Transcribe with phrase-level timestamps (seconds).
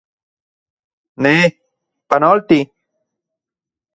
[1.23, 1.33] Ne,
[2.09, 2.59] ¡panolti!